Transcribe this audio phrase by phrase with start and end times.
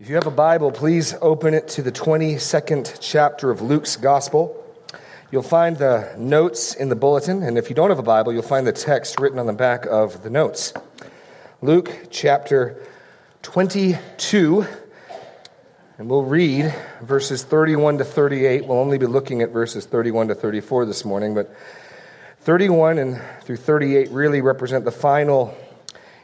[0.00, 4.64] If you have a Bible, please open it to the 22nd chapter of Luke's Gospel.
[5.30, 8.40] You'll find the notes in the bulletin, and if you don't have a Bible, you'll
[8.40, 10.72] find the text written on the back of the notes.
[11.60, 12.82] Luke chapter
[13.42, 14.64] 22,
[15.98, 18.64] and we'll read verses 31 to 38.
[18.64, 21.54] We'll only be looking at verses 31 to 34 this morning, but
[22.38, 25.54] 31 and through 38 really represent the final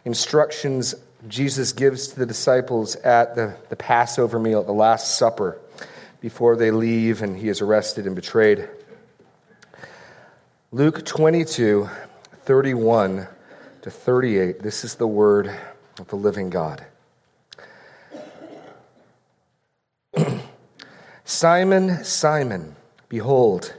[0.07, 0.95] instructions
[1.29, 5.59] Jesus gives to the disciples at the, the Passover meal, at the Last Supper,
[6.21, 8.69] before they leave and he is arrested and betrayed.
[10.71, 11.89] Luke 22,
[12.45, 13.27] 31
[13.83, 14.63] to 38.
[14.63, 15.51] This is the word
[15.99, 16.85] of the living God.
[21.25, 22.77] Simon, Simon,
[23.09, 23.75] behold,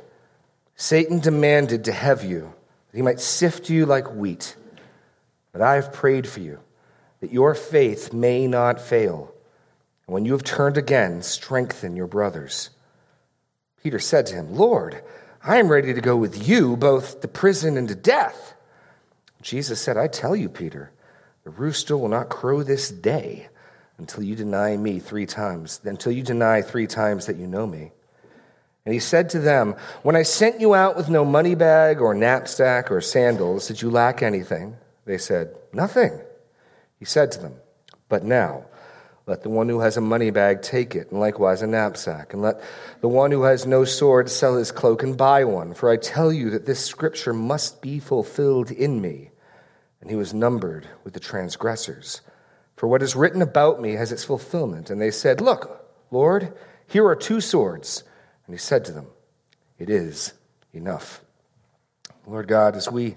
[0.76, 2.54] Satan demanded to have you,
[2.92, 4.56] that he might sift you like wheat.
[5.52, 6.60] But I have prayed for you
[7.20, 9.34] that your faith may not fail.
[10.06, 12.70] And when you have turned again, strengthen your brothers.
[13.84, 15.04] Peter said to him, Lord,
[15.44, 18.54] I am ready to go with you both to prison and to death.
[19.42, 20.92] Jesus said, I tell you, Peter,
[21.44, 23.48] the rooster will not crow this day
[23.98, 27.92] until you deny me three times, until you deny three times that you know me.
[28.86, 32.14] And he said to them, When I sent you out with no money bag or
[32.14, 34.78] knapsack or sandals, did you lack anything?
[35.06, 36.22] They said, Nothing.
[36.98, 37.56] He said to them,
[38.10, 38.66] But now,
[39.28, 42.42] let the one who has a money bag take it, and likewise a knapsack, and
[42.42, 42.62] let
[43.02, 45.74] the one who has no sword sell his cloak and buy one.
[45.74, 49.32] For I tell you that this scripture must be fulfilled in me.
[50.00, 52.22] And he was numbered with the transgressors.
[52.78, 54.90] For what is written about me has its fulfillment.
[54.90, 56.54] And they said, Look, Lord,
[56.88, 58.04] here are two swords.
[58.46, 59.08] And he said to them,
[59.78, 60.34] It is
[60.72, 61.22] enough.
[62.26, 63.16] Lord God, as we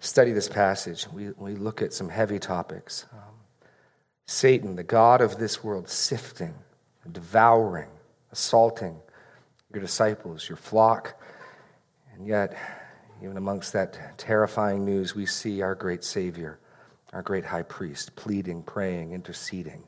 [0.00, 3.06] study this passage, we, we look at some heavy topics.
[3.12, 3.18] Um,
[4.26, 6.54] Satan, the God of this world, sifting,
[7.10, 7.88] devouring,
[8.32, 9.00] assaulting
[9.72, 11.20] your disciples, your flock.
[12.14, 12.56] And yet,
[13.22, 16.58] even amongst that terrifying news, we see our great Savior,
[17.12, 19.84] our great high priest, pleading, praying, interceding.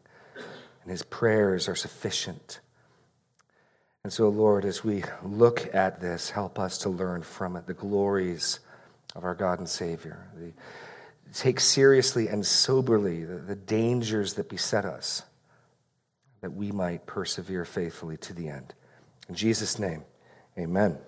[0.82, 2.60] And his prayers are sufficient.
[4.04, 7.74] And so, Lord, as we look at this, help us to learn from it the
[7.74, 8.60] glories
[9.14, 10.28] of our God and Savior.
[11.32, 15.22] Take seriously and soberly the, the dangers that beset us,
[16.40, 18.74] that we might persevere faithfully to the end.
[19.28, 20.04] In Jesus' name,
[20.58, 20.98] amen.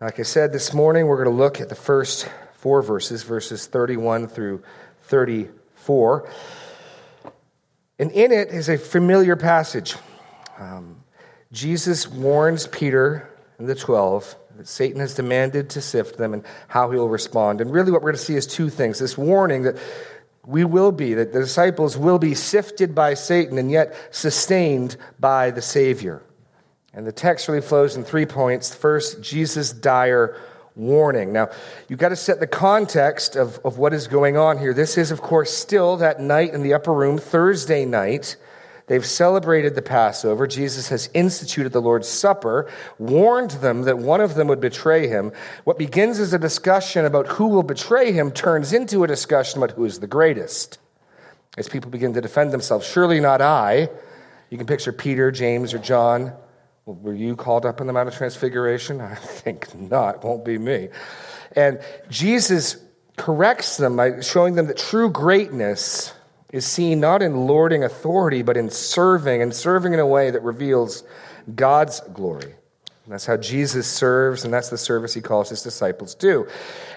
[0.00, 3.66] Like I said this morning, we're going to look at the first four verses, verses
[3.66, 4.62] 31 through
[5.04, 6.28] 34.
[7.98, 9.96] And in it is a familiar passage.
[10.58, 11.02] Um,
[11.52, 16.90] Jesus warns Peter and the 12 that Satan has demanded to sift them and how
[16.90, 17.60] he will respond.
[17.60, 19.76] And really, what we're going to see is two things this warning that
[20.46, 25.50] we will be, that the disciples will be sifted by Satan and yet sustained by
[25.50, 26.22] the Savior.
[26.94, 28.74] And the text really flows in three points.
[28.74, 30.40] First, Jesus' dire
[30.74, 31.32] warning.
[31.32, 31.50] Now,
[31.88, 34.72] you've got to set the context of, of what is going on here.
[34.72, 38.36] This is, of course, still that night in the upper room, Thursday night
[38.86, 40.46] They've celebrated the Passover.
[40.46, 45.32] Jesus has instituted the Lord's Supper, warned them that one of them would betray him.
[45.64, 49.76] What begins as a discussion about who will betray him turns into a discussion about
[49.76, 50.78] who is the greatest.
[51.58, 53.88] As people begin to defend themselves, surely not I.
[54.50, 56.32] You can picture Peter, James, or John.
[56.84, 59.00] Were you called up in the Mount of Transfiguration?
[59.00, 60.22] I think not.
[60.22, 60.90] Won't be me.
[61.56, 62.76] And Jesus
[63.16, 66.12] corrects them by showing them that true greatness
[66.52, 70.42] is seen not in lording authority, but in serving, and serving in a way that
[70.42, 71.02] reveals
[71.54, 72.54] God's glory.
[73.04, 76.48] And that's how Jesus serves, and that's the service he calls his disciples to.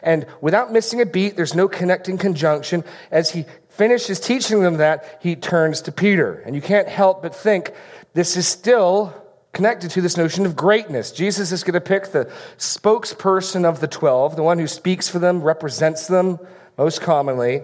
[0.02, 2.84] And without missing a beat, there's no connecting conjunction.
[3.12, 6.42] As he finishes teaching them that, he turns to Peter.
[6.46, 7.74] And you can't help but think
[8.14, 9.14] this is still
[9.54, 11.12] connected to this notion of greatness.
[11.12, 15.20] Jesus is going to pick the spokesperson of the 12, the one who speaks for
[15.20, 16.40] them, represents them
[16.78, 17.62] most commonly,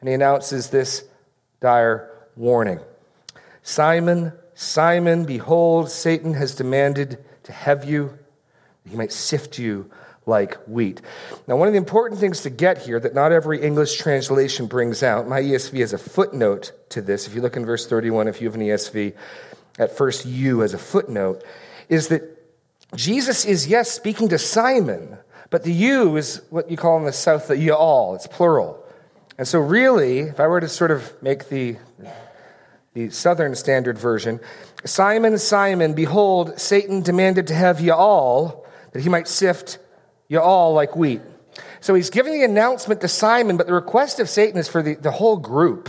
[0.00, 1.04] and he announces this
[1.60, 2.80] dire warning
[3.62, 8.16] Simon, Simon, behold, Satan has demanded to have you,
[8.88, 9.90] he might sift you
[10.24, 11.00] like wheat.
[11.46, 15.02] Now, one of the important things to get here that not every English translation brings
[15.02, 17.26] out, my ESV has a footnote to this.
[17.26, 19.14] If you look in verse 31, if you have an ESV,
[19.78, 21.42] at first you as a footnote,
[21.88, 22.22] is that
[22.94, 25.18] Jesus is, yes, speaking to Simon,
[25.50, 28.82] but the you is what you call in the South the y'all, it's plural.
[29.38, 31.76] And so, really, if I were to sort of make the,
[32.94, 34.40] the Southern Standard Version,
[34.84, 39.78] Simon, Simon, behold, Satan demanded to have you all, that he might sift
[40.28, 41.20] you all like wheat.
[41.80, 44.94] So he's giving the announcement to Simon, but the request of Satan is for the,
[44.94, 45.88] the whole group.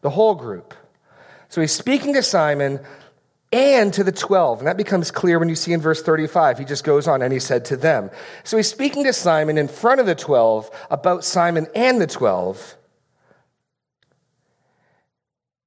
[0.00, 0.74] The whole group.
[1.48, 2.80] So he's speaking to Simon
[3.56, 4.58] and to the 12.
[4.58, 6.58] And that becomes clear when you see in verse 35.
[6.58, 8.10] He just goes on and he said to them.
[8.44, 12.76] So he's speaking to Simon in front of the 12 about Simon and the 12.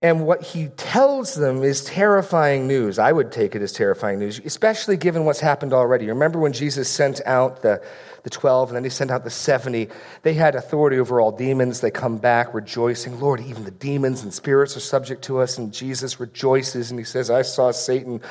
[0.02, 3.00] And what he tells them is terrifying news.
[3.00, 6.08] I would take it as terrifying news, especially given what's happened already.
[6.08, 7.82] Remember when Jesus sent out the,
[8.24, 9.90] the 12 and then he sent out the 70?
[10.24, 11.82] They had authority over all demons.
[11.82, 15.58] They come back rejoicing, Lord, even the demons and spirits are subject to us.
[15.58, 18.22] And Jesus rejoices and he says, I saw Satan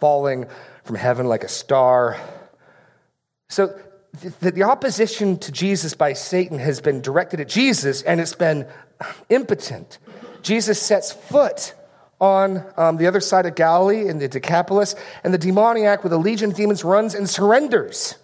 [0.00, 0.46] falling
[0.84, 2.18] from heaven like a star.
[3.48, 3.78] So
[4.40, 8.66] the, the opposition to Jesus by Satan has been directed at Jesus and it's been
[9.28, 9.98] impotent.
[10.42, 11.74] Jesus sets foot
[12.20, 16.16] on um, the other side of Galilee in the Decapolis, and the demoniac with a
[16.16, 18.16] legion of demons runs and surrenders.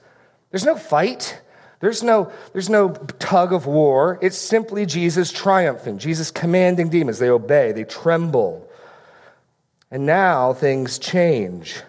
[0.52, 1.40] There's no fight.
[1.80, 4.16] There's no, there's no tug of war.
[4.22, 7.18] It's simply Jesus triumphing, Jesus commanding demons.
[7.18, 8.70] They obey, they tremble.
[9.90, 11.82] And now things change.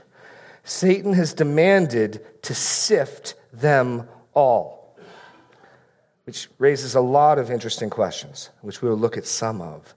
[0.63, 4.98] Satan has demanded to sift them all,
[6.25, 9.94] which raises a lot of interesting questions, which we will look at some of.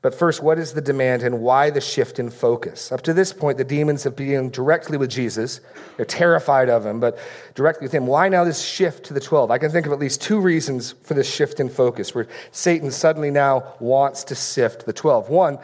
[0.00, 2.92] But first, what is the demand and why the shift in focus?
[2.92, 5.60] Up to this point, the demons have been directly with Jesus.
[5.96, 7.18] They're terrified of him, but
[7.56, 8.06] directly with him.
[8.06, 9.50] Why now this shift to the 12?
[9.50, 12.92] I can think of at least two reasons for this shift in focus, where Satan
[12.92, 15.30] suddenly now wants to sift the 12.
[15.30, 15.58] One,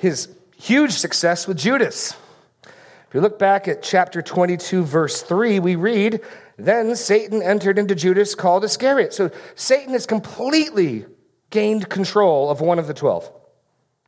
[0.00, 2.16] his huge success with Judas.
[2.64, 6.22] If you look back at chapter 22, verse 3, we read,
[6.56, 9.14] Then Satan entered into Judas called Iscariot.
[9.14, 11.04] So Satan has completely
[11.50, 13.30] gained control of one of the 12.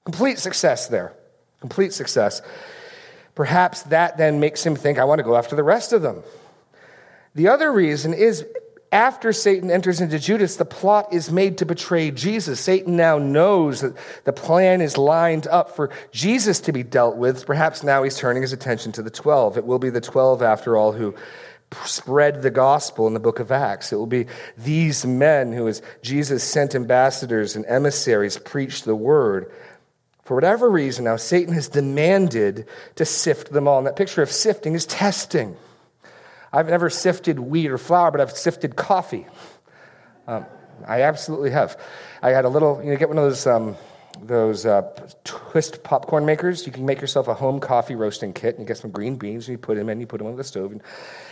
[0.09, 1.13] Complete success there.
[1.61, 2.41] Complete success.
[3.35, 6.23] Perhaps that then makes him think, I want to go after the rest of them.
[7.35, 8.47] The other reason is
[8.91, 12.59] after Satan enters into Judas, the plot is made to betray Jesus.
[12.59, 17.45] Satan now knows that the plan is lined up for Jesus to be dealt with.
[17.45, 19.59] Perhaps now he's turning his attention to the 12.
[19.59, 21.15] It will be the 12, after all, who
[21.85, 23.93] spread the gospel in the book of Acts.
[23.93, 24.25] It will be
[24.57, 29.53] these men who, as Jesus sent ambassadors and emissaries, preached the word.
[30.29, 32.67] For whatever reason, now Satan has demanded
[32.97, 33.79] to sift them all.
[33.79, 35.57] And that picture of sifting is testing.
[36.53, 39.27] I've never sifted wheat or flour, but I've sifted coffee.
[40.27, 40.45] Um,
[40.87, 41.81] I absolutely have.
[42.21, 43.75] I had a little, you know, get one of those um,
[44.23, 44.83] those uh,
[45.25, 46.67] twist popcorn makers.
[46.67, 49.49] You can make yourself a home coffee roasting kit, and you get some green beans,
[49.49, 50.83] and you put them in, you put them on the stove, and,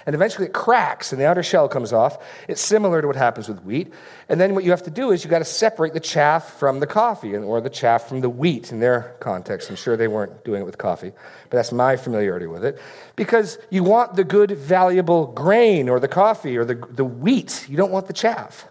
[0.06, 2.22] and eventually it cracks, and the outer shell comes off.
[2.48, 3.92] It's similar to what happens with wheat.
[4.28, 6.80] And then what you have to do is you got to separate the chaff from
[6.80, 9.70] the coffee, or the chaff from the wheat in their context.
[9.70, 11.12] I'm sure they weren't doing it with coffee,
[11.50, 12.80] but that's my familiarity with it.
[13.16, 17.66] Because you want the good, valuable grain, or the coffee, or the, the wheat.
[17.68, 18.68] You don't want the chaff.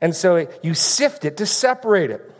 [0.00, 2.30] And so you sift it to separate it.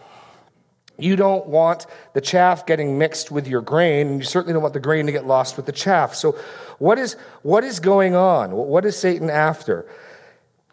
[0.99, 4.75] You don't want the chaff getting mixed with your grain, and you certainly don't want
[4.75, 6.15] the grain to get lost with the chaff.
[6.15, 6.33] So,
[6.79, 8.53] what is, what is going on?
[8.53, 9.87] What is Satan after?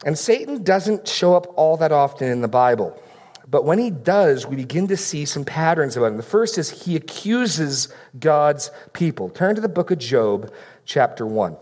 [0.05, 3.01] And Satan doesn't show up all that often in the Bible.
[3.47, 6.17] But when he does, we begin to see some patterns about him.
[6.17, 9.29] The first is he accuses God's people.
[9.29, 10.51] Turn to the book of Job,
[10.85, 11.57] chapter 1.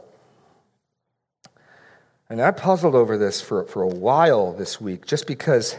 [2.29, 5.77] And I puzzled over this for, for a while this week, just because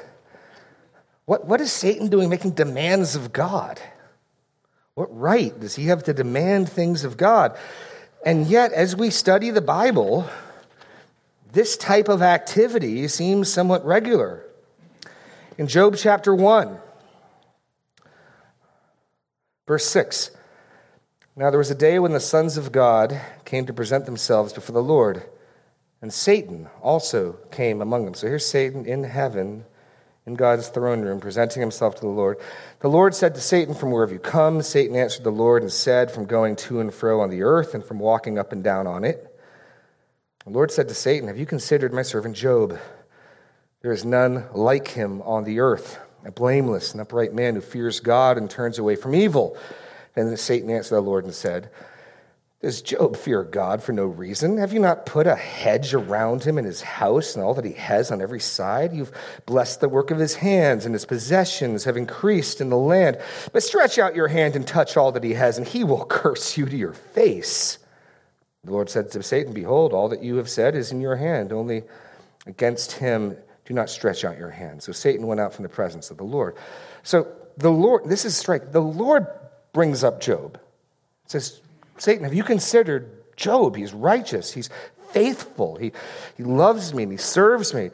[1.31, 3.81] what, what is Satan doing making demands of God?
[4.94, 7.56] What right does he have to demand things of God?
[8.27, 10.29] And yet, as we study the Bible,
[11.53, 14.44] this type of activity seems somewhat regular.
[15.56, 16.77] In Job chapter 1,
[19.69, 20.32] verse 6,
[21.37, 24.75] now there was a day when the sons of God came to present themselves before
[24.75, 25.22] the Lord,
[26.03, 28.15] and Satan also came among them.
[28.15, 29.65] So here's Satan in heaven
[30.31, 32.39] in God's throne room, presenting himself to the Lord.
[32.81, 34.63] The Lord said to Satan, From where have you come?
[34.63, 37.84] Satan answered the Lord and said, From going to and fro on the earth and
[37.84, 39.27] from walking up and down on it.
[40.44, 42.79] The Lord said to Satan, Have you considered my servant Job?
[43.82, 47.99] There is none like him on the earth, a blameless and upright man who fears
[47.99, 49.56] God and turns away from evil.
[50.15, 51.70] Then Satan answered the Lord and said,
[52.60, 54.58] does Job fear God for no reason?
[54.58, 57.72] Have you not put a hedge around him and his house and all that he
[57.72, 58.93] has on every side?
[58.93, 59.12] You've
[59.46, 63.19] blessed the work of his hands, and his possessions have increased in the land.
[63.55, 66.58] But stretch out your hand and touch all that he has, and he will curse
[66.58, 67.79] you to your face.
[68.64, 71.55] The Lord said to Satan, Behold, all that you have said is in your hand.
[71.55, 71.84] Only
[72.46, 74.82] against him do not stretch out your hand.
[74.82, 76.56] So Satan went out from the presence of the Lord.
[77.05, 77.26] So
[77.56, 78.72] the Lord, this is strike.
[78.72, 79.26] The Lord
[79.72, 80.60] brings up Job.
[81.24, 81.62] It says,
[82.01, 83.77] Satan, have you considered Job?
[83.77, 84.71] He's righteous, he's
[85.11, 85.93] faithful, he,
[86.37, 87.91] he loves me, and he serves me.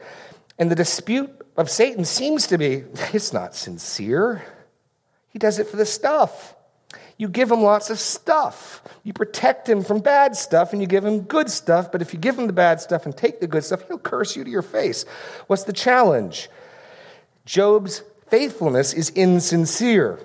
[0.57, 4.43] And the dispute of Satan seems to be it's not sincere.
[5.29, 6.55] He does it for the stuff.
[7.17, 8.81] You give him lots of stuff.
[9.03, 11.91] You protect him from bad stuff and you give him good stuff.
[11.91, 14.35] But if you give him the bad stuff and take the good stuff, he'll curse
[14.35, 15.03] you to your face.
[15.47, 16.49] What's the challenge?
[17.45, 20.19] Job's faithfulness is insincere.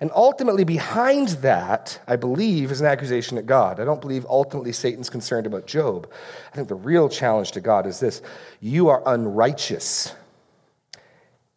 [0.00, 3.78] And ultimately, behind that, I believe, is an accusation at God.
[3.78, 6.10] I don't believe ultimately Satan's concerned about Job.
[6.50, 8.22] I think the real challenge to God is this
[8.60, 10.14] you are unrighteous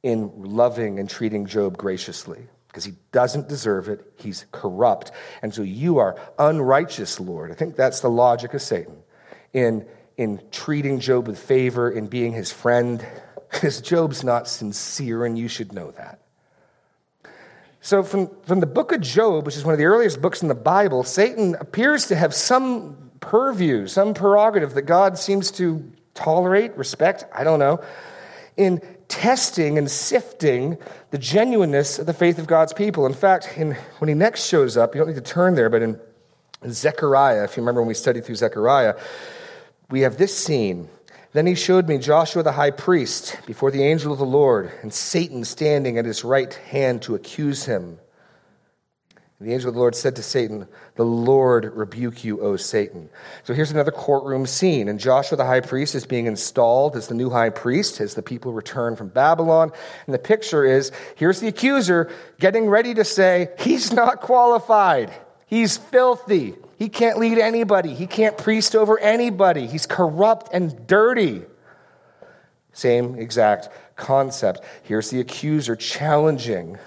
[0.03, 4.13] in loving and treating Job graciously because he doesn't deserve it.
[4.17, 5.11] He's corrupt.
[5.41, 7.51] And so you are unrighteous, Lord.
[7.51, 8.97] I think that's the logic of Satan
[9.53, 9.85] in,
[10.17, 13.05] in treating Job with favor, in being his friend,
[13.51, 16.22] because Job's not sincere, and you should know that.
[17.85, 20.47] So, from, from the book of Job, which is one of the earliest books in
[20.47, 26.77] the Bible, Satan appears to have some purview, some prerogative that God seems to tolerate,
[26.77, 27.83] respect, I don't know,
[28.55, 30.77] in testing and sifting
[31.11, 33.05] the genuineness of the faith of God's people.
[33.05, 35.81] In fact, in, when he next shows up, you don't need to turn there, but
[35.81, 35.99] in
[36.65, 38.95] Zechariah, if you remember when we studied through Zechariah,
[39.89, 40.87] we have this scene.
[41.33, 44.93] Then he showed me Joshua the high priest before the angel of the Lord, and
[44.93, 47.97] Satan standing at his right hand to accuse him.
[49.39, 53.09] And the angel of the Lord said to Satan, The Lord rebuke you, O Satan.
[53.43, 54.87] So here's another courtroom scene.
[54.87, 58.21] And Joshua the high priest is being installed as the new high priest as the
[58.21, 59.71] people return from Babylon.
[60.05, 65.11] And the picture is here's the accuser getting ready to say, He's not qualified.
[65.47, 66.55] He's filthy.
[66.77, 67.93] He can't lead anybody.
[67.93, 69.67] He can't priest over anybody.
[69.67, 71.43] He's corrupt and dirty.
[72.73, 74.61] Same exact concept.
[74.83, 76.77] Here's the accuser challenging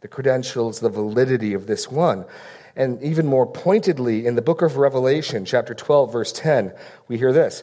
[0.00, 2.26] the credentials, the validity of this one.
[2.76, 6.74] And even more pointedly, in the book of Revelation, chapter 12, verse 10,
[7.08, 7.62] we hear this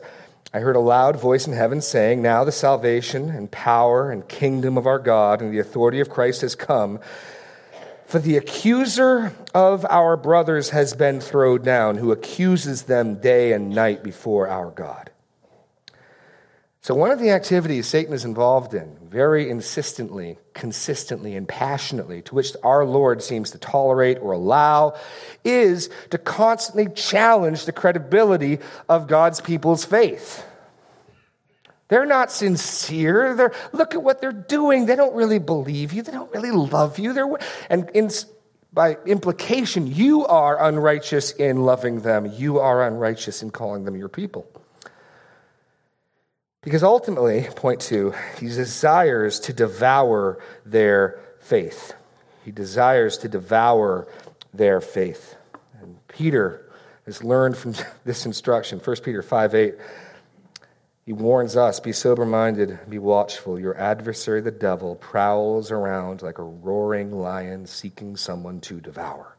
[0.53, 4.77] I heard a loud voice in heaven saying, Now the salvation and power and kingdom
[4.77, 6.99] of our God and the authority of Christ has come.
[8.11, 13.69] For the accuser of our brothers has been thrown down, who accuses them day and
[13.69, 15.11] night before our God.
[16.81, 22.35] So, one of the activities Satan is involved in, very insistently, consistently, and passionately, to
[22.35, 24.95] which our Lord seems to tolerate or allow,
[25.45, 30.45] is to constantly challenge the credibility of God's people's faith.
[31.91, 33.35] They're not sincere.
[33.35, 34.85] They're, look at what they're doing.
[34.85, 36.03] They don't really believe you.
[36.03, 37.11] They don't really love you.
[37.11, 37.29] They're,
[37.69, 38.09] and in,
[38.71, 42.27] by implication, you are unrighteous in loving them.
[42.27, 44.49] You are unrighteous in calling them your people.
[46.61, 51.93] Because ultimately, point two, he desires to devour their faith.
[52.45, 54.07] He desires to devour
[54.53, 55.35] their faith.
[55.81, 56.71] And Peter
[57.05, 57.73] has learned from
[58.05, 58.79] this instruction.
[58.79, 59.75] 1 Peter 5 8.
[61.11, 63.59] He warns us be sober minded, be watchful.
[63.59, 69.35] Your adversary, the devil, prowls around like a roaring lion seeking someone to devour.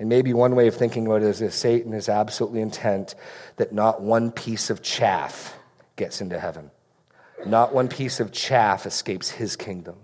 [0.00, 3.14] And maybe one way of thinking about it is that Satan is absolutely intent
[3.54, 5.56] that not one piece of chaff
[5.94, 6.72] gets into heaven.
[7.46, 9.94] Not one piece of chaff escapes his kingdom.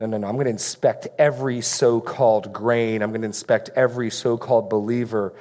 [0.00, 0.28] No, no, no.
[0.28, 3.02] I'm going to inspect every so called grain.
[3.02, 5.34] I'm going to inspect every so called believer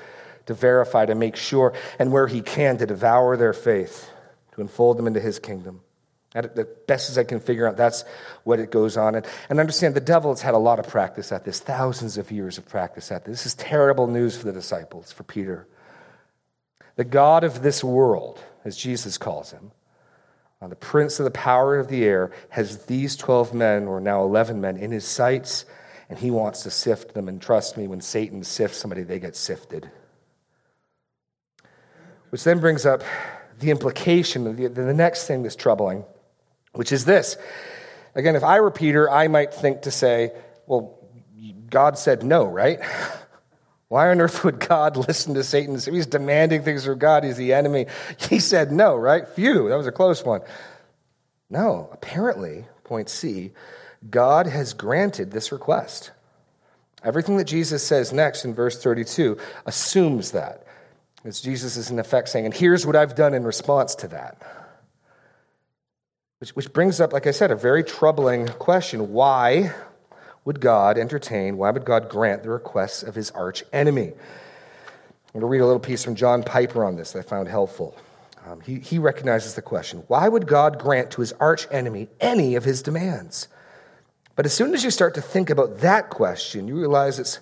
[0.48, 4.10] to verify, to make sure, and where he can, to devour their faith,
[4.55, 5.81] to enfold them into his kingdom.
[6.33, 8.03] The best as I can figure out, that's
[8.43, 9.15] what it goes on.
[9.15, 12.29] And, and understand the devil has had a lot of practice at this, thousands of
[12.29, 13.43] years of practice at this.
[13.43, 15.65] This is terrible news for the disciples, for Peter.
[16.97, 19.71] The God of this world, as Jesus calls him,
[20.62, 24.21] uh, the prince of the power of the air, has these 12 men, or now
[24.24, 25.65] 11 men, in his sights,
[26.09, 27.29] and he wants to sift them.
[27.29, 29.89] And trust me, when Satan sifts somebody, they get sifted.
[32.29, 33.03] Which then brings up
[33.65, 36.05] the implication of the, the next thing that's troubling,
[36.74, 37.38] which is this.
[38.13, 40.31] Again, if I were Peter, I might think to say,
[40.67, 41.00] well,
[41.69, 42.79] God said no, right?
[43.88, 45.74] Why on earth would God listen to Satan?
[45.75, 47.24] He's demanding things from God.
[47.24, 47.88] He's the enemy.
[48.29, 49.27] He said no, right?
[49.27, 50.41] Phew, that was a close one.
[51.50, 53.51] No, apparently, point C,
[54.10, 56.12] God has granted this request.
[57.03, 60.64] Everything that Jesus says next in verse 32 assumes that.
[61.25, 64.39] As Jesus is in effect saying, and here's what I've done in response to that.
[66.38, 69.12] Which, which brings up, like I said, a very troubling question.
[69.12, 69.74] Why
[70.44, 74.10] would God entertain, why would God grant the requests of his arch enemy?
[74.10, 77.48] I'm going to read a little piece from John Piper on this that I found
[77.48, 77.98] helpful.
[78.46, 82.53] Um, he, he recognizes the question why would God grant to his arch enemy any
[82.53, 83.48] of his demands?
[84.36, 87.39] But as soon as you start to think about that question, you realize it's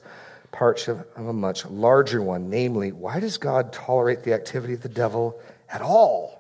[0.54, 4.82] part of, of a much larger one namely, why does God tolerate the activity of
[4.82, 5.38] the devil
[5.70, 6.40] at all?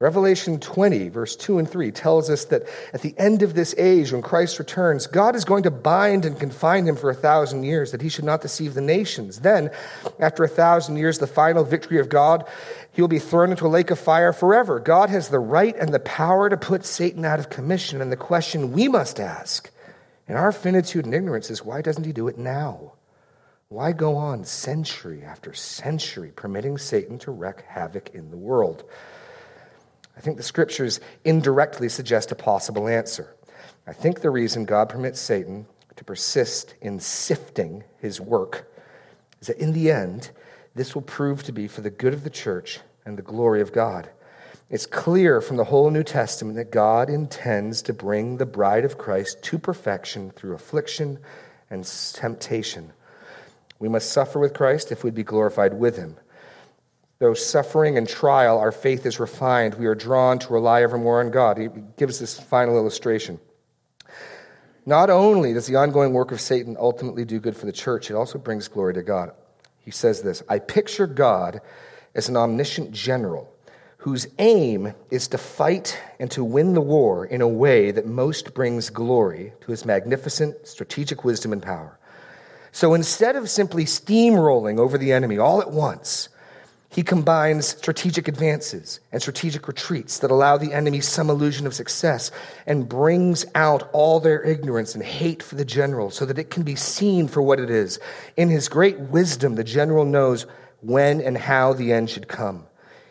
[0.00, 2.62] Revelation 20, verse 2 and 3, tells us that
[2.92, 6.38] at the end of this age, when Christ returns, God is going to bind and
[6.38, 9.40] confine him for a thousand years, that he should not deceive the nations.
[9.40, 9.72] Then,
[10.20, 12.44] after a thousand years, the final victory of God,
[12.92, 14.78] he will be thrown into a lake of fire forever.
[14.78, 18.00] God has the right and the power to put Satan out of commission.
[18.00, 19.68] And the question we must ask
[20.28, 22.92] in our finitude and ignorance is why doesn't he do it now?
[23.68, 28.84] Why go on century after century permitting Satan to wreak havoc in the world?
[30.16, 33.34] I think the scriptures indirectly suggest a possible answer.
[33.86, 35.66] I think the reason God permits Satan
[35.96, 38.70] to persist in sifting his work
[39.40, 40.30] is that in the end,
[40.74, 43.72] this will prove to be for the good of the church and the glory of
[43.72, 44.10] God.
[44.70, 48.98] It's clear from the whole New Testament that God intends to bring the bride of
[48.98, 51.18] Christ to perfection through affliction
[51.70, 52.92] and temptation.
[53.78, 56.16] We must suffer with Christ if we'd be glorified with him.
[57.18, 59.74] Though suffering and trial, our faith is refined.
[59.74, 61.56] We are drawn to rely evermore on God.
[61.56, 63.40] He gives this final illustration.
[64.84, 68.14] Not only does the ongoing work of Satan ultimately do good for the church, it
[68.14, 69.32] also brings glory to God.
[69.80, 71.62] He says this I picture God
[72.14, 73.50] as an omniscient general
[73.98, 78.54] whose aim is to fight and to win the war in a way that most
[78.54, 81.98] brings glory to his magnificent strategic wisdom and power.
[82.70, 86.28] So instead of simply steamrolling over the enemy all at once,
[86.90, 92.30] he combines strategic advances and strategic retreats that allow the enemy some illusion of success
[92.66, 96.62] and brings out all their ignorance and hate for the general so that it can
[96.62, 97.98] be seen for what it is.
[98.36, 100.46] In his great wisdom, the general knows
[100.80, 102.67] when and how the end should come.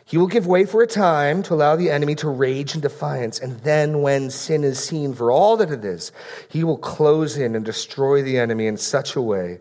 [0.08, 3.40] He will give way for a time to allow the enemy to rage in defiance,
[3.40, 6.14] and then, when sin is seen for all that it is,
[6.50, 9.60] he will close in and destroy the enemy in such a way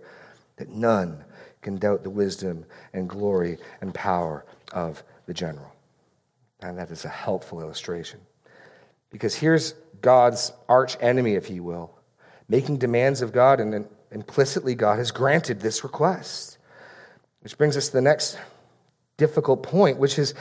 [0.57, 1.25] that none
[1.62, 5.75] can doubt the wisdom and glory and power of the general.
[6.61, 8.21] And that is a helpful illustration.
[9.11, 11.99] Because here's God's arch enemy, if you will,
[12.49, 16.59] making demands of God, and implicitly, God has granted this request.
[17.41, 18.38] Which brings us to the next
[19.16, 20.35] difficult point, which is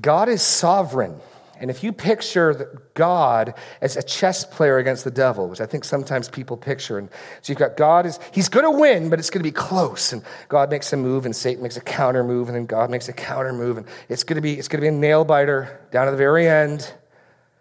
[0.00, 1.20] God is sovereign.
[1.60, 5.84] And if you picture God as a chess player against the devil, which I think
[5.84, 7.08] sometimes people picture, and
[7.42, 10.12] so you've got God is he's going to win, but it's going to be close.
[10.12, 13.08] And God makes a move, and Satan makes a counter move, and then God makes
[13.08, 15.80] a counter move, and it's going to be it's going to be a nail biter
[15.92, 16.92] down to the very end.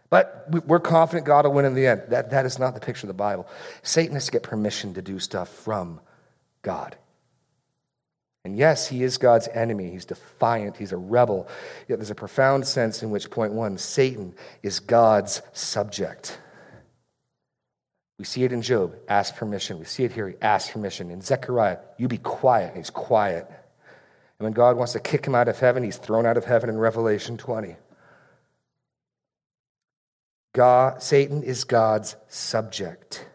[0.09, 2.03] But we're confident God will win in the end.
[2.09, 3.47] That, that is not the picture of the Bible.
[3.81, 5.99] Satan has to get permission to do stuff from
[6.61, 6.95] God.
[8.45, 9.89] And yes, he is God's enemy.
[9.89, 10.75] He's defiant.
[10.75, 11.47] He's a rebel.
[11.87, 16.39] Yet there's a profound sense in which, point one, Satan is God's subject.
[18.19, 19.79] We see it in Job, ask permission.
[19.79, 21.09] We see it here, he asks permission.
[21.09, 22.75] In Zechariah, you be quiet.
[22.75, 23.47] He's quiet.
[23.47, 26.69] And when God wants to kick him out of heaven, he's thrown out of heaven
[26.69, 27.75] in Revelation 20.
[30.53, 33.25] God, Satan is God's subject.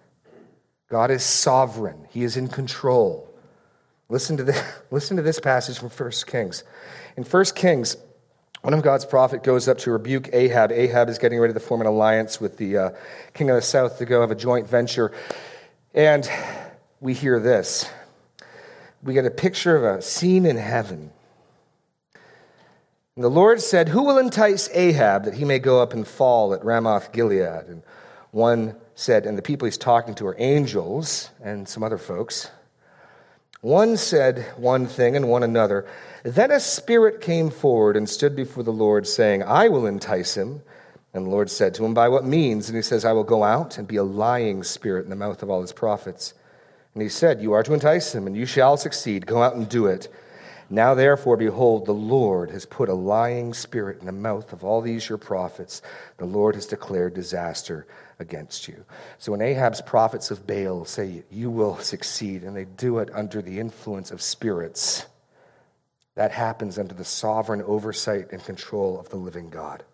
[0.88, 3.27] God is sovereign, he is in control.
[4.08, 6.64] Listen to, this, listen to this passage from 1 Kings.
[7.16, 7.96] In 1 Kings,
[8.62, 10.72] one of God's prophet goes up to rebuke Ahab.
[10.72, 12.90] Ahab is getting ready to form an alliance with the uh,
[13.34, 15.12] king of the south to go have a joint venture.
[15.94, 16.28] And
[17.00, 17.88] we hear this.
[19.02, 21.12] We get a picture of a scene in heaven.
[23.14, 26.52] And the Lord said, Who will entice Ahab that he may go up and fall
[26.52, 27.66] at Ramoth Gilead?
[27.68, 27.82] And
[28.30, 32.50] one said, and the people he's talking to are angels and some other folks.
[33.60, 35.84] One said one thing and one another.
[36.22, 40.62] Then a spirit came forward and stood before the Lord, saying, I will entice him.
[41.12, 42.68] And the Lord said to him, By what means?
[42.68, 45.42] And he says, I will go out and be a lying spirit in the mouth
[45.42, 46.34] of all his prophets.
[46.94, 49.26] And he said, You are to entice him, and you shall succeed.
[49.26, 50.08] Go out and do it.
[50.70, 54.82] Now, therefore, behold, the Lord has put a lying spirit in the mouth of all
[54.82, 55.82] these your prophets.
[56.18, 57.86] The Lord has declared disaster
[58.18, 58.84] against you.
[59.18, 63.40] So when Ahab's prophets of Baal say, You will succeed, and they do it under
[63.40, 65.06] the influence of spirits,
[66.14, 69.84] that happens under the sovereign oversight and control of the living God.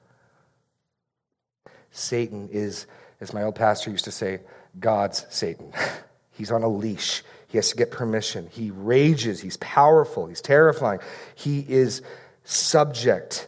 [1.90, 2.86] Satan is,
[3.20, 4.40] as my old pastor used to say,
[4.78, 5.72] God's Satan.
[6.32, 7.22] He's on a leash.
[7.46, 8.48] He has to get permission.
[8.50, 9.40] He rages.
[9.40, 10.26] He's powerful.
[10.26, 10.98] He's terrifying.
[11.34, 12.02] He is
[12.42, 13.46] subject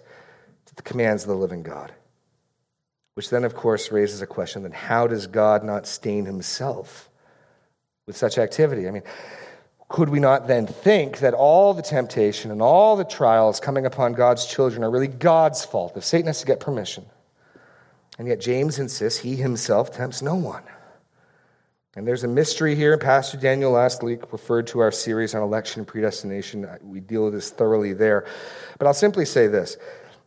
[0.67, 1.93] to the commands of the living God.
[3.17, 7.09] Which then, of course, raises a question then how does God not stain himself
[8.07, 8.87] with such activity?
[8.87, 9.05] I mean,
[9.89, 14.13] could we not then think that all the temptation and all the trials coming upon
[14.13, 17.07] God's children are really God's fault if Satan has to get permission?
[18.19, 20.63] And yet, James insists he himself tempts no one.
[21.95, 22.99] And there's a mystery here.
[22.99, 26.69] Pastor Daniel last week referred to our series on election and predestination.
[26.83, 28.27] We deal with this thoroughly there.
[28.79, 29.79] But I'll simply say this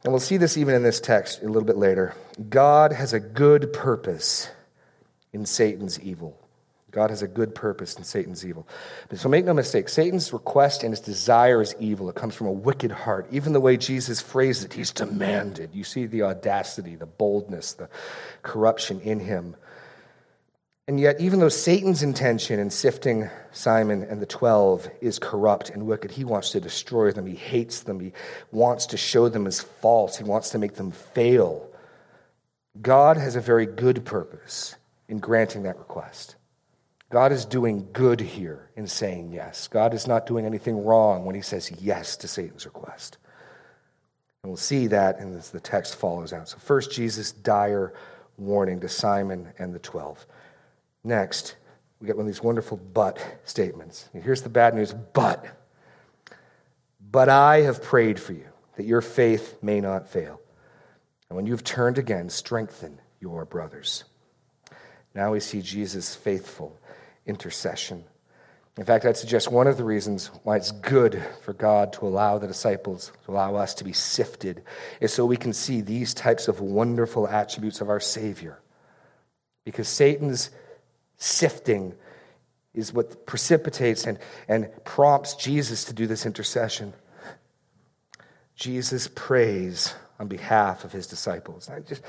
[0.03, 2.15] and we'll see this even in this text a little bit later,
[2.49, 4.49] God has a good purpose
[5.33, 6.37] in Satan's evil.
[6.91, 8.67] God has a good purpose in Satan's evil.
[9.13, 12.09] So make no mistake, Satan's request and his desire is evil.
[12.09, 13.27] It comes from a wicked heart.
[13.31, 15.69] Even the way Jesus phrased it, he's demanded.
[15.73, 17.89] You see the audacity, the boldness, the
[18.41, 19.55] corruption in him.
[20.89, 25.85] And yet, even though Satan's intention in sifting Simon and the 12 is corrupt and
[25.85, 27.27] wicked, he wants to destroy them.
[27.27, 27.99] He hates them.
[27.99, 28.11] He
[28.51, 30.17] wants to show them as false.
[30.17, 31.69] He wants to make them fail.
[32.81, 36.37] God has a very good purpose in granting that request.
[37.11, 39.67] God is doing good here in saying yes.
[39.67, 43.19] God is not doing anything wrong when he says yes to Satan's request.
[44.41, 46.49] And we'll see that as the text follows out.
[46.49, 47.93] So, first, Jesus' dire
[48.39, 50.25] warning to Simon and the 12.
[51.03, 51.55] Next,
[51.99, 54.09] we get one of these wonderful but statements.
[54.13, 55.45] Here's the bad news but.
[57.11, 60.39] But I have prayed for you that your faith may not fail.
[61.29, 64.03] And when you've turned again, strengthen your brothers.
[65.13, 66.79] Now we see Jesus' faithful
[67.25, 68.03] intercession.
[68.77, 72.37] In fact, I'd suggest one of the reasons why it's good for God to allow
[72.37, 74.63] the disciples, to allow us to be sifted,
[75.01, 78.59] is so we can see these types of wonderful attributes of our Savior.
[79.65, 80.49] Because Satan's
[81.19, 81.93] sifting
[82.73, 86.93] is what precipitates and, and prompts Jesus to do this intercession.
[88.55, 91.69] Jesus prays on behalf of his disciples.
[91.69, 92.01] It just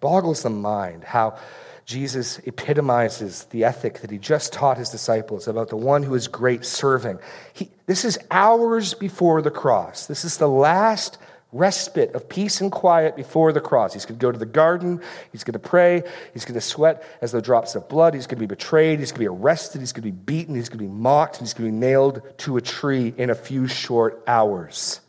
[0.00, 1.38] boggles the mind how
[1.84, 6.26] Jesus epitomizes the ethic that he just taught his disciples about the one who is
[6.26, 7.18] great serving.
[7.52, 10.06] He, this is hours before the cross.
[10.06, 11.18] This is the last
[11.58, 13.92] respite of peace and quiet before the cross.
[13.92, 15.00] He's going to go to the garden.
[15.32, 16.02] He's going to pray.
[16.32, 18.14] He's going to sweat as though drops of blood.
[18.14, 18.98] He's going to be betrayed.
[18.98, 19.80] He's going to be arrested.
[19.80, 20.54] He's going to be beaten.
[20.54, 21.38] He's going to be mocked.
[21.38, 25.00] He's going to be nailed to a tree in a few short hours.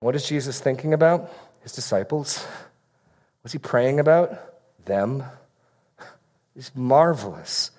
[0.00, 1.32] What is Jesus thinking about?
[1.62, 2.44] His disciples.
[3.42, 4.52] Was he praying about?
[4.84, 5.24] them.
[6.54, 7.70] It's marvelous.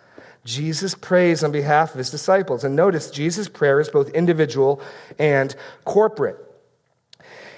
[0.46, 2.64] Jesus prays on behalf of his disciples.
[2.64, 4.82] And notice, Jesus' prayer is both individual
[5.18, 6.38] and corporate.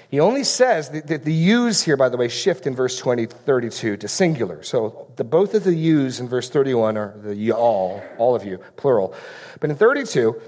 [0.08, 3.96] He only says that the, the here, by the way, shift in verse 20, 32
[3.96, 4.62] to singular.
[4.62, 8.58] So the, both of the yous in verse 31 are the y'all, all of you,
[8.76, 9.14] plural.
[9.60, 10.40] But in 32,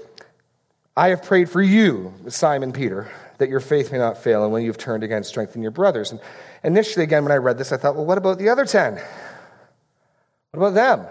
[0.95, 4.63] I have prayed for you, Simon Peter, that your faith may not fail, and when
[4.63, 6.11] you've turned again, strengthen your brothers.
[6.11, 6.19] And
[6.63, 8.95] initially, again, when I read this, I thought, well, what about the other 10?
[10.51, 11.07] What about them?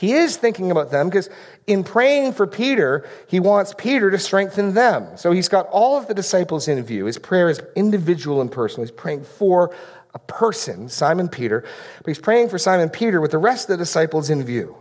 [0.00, 1.28] He is thinking about them because
[1.66, 5.06] in praying for Peter, he wants Peter to strengthen them.
[5.18, 7.04] So he's got all of the disciples in view.
[7.04, 8.86] His prayer is individual and personal.
[8.86, 9.76] He's praying for
[10.14, 11.66] a person, Simon Peter,
[11.98, 14.74] but he's praying for Simon Peter with the rest of the disciples in view.